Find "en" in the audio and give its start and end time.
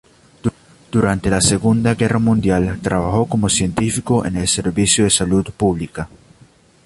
4.25-4.35